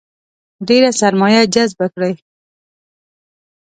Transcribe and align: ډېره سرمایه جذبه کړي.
ډېره 0.67 0.89
سرمایه 0.99 1.41
جذبه 1.53 1.87
کړي. 1.93 2.13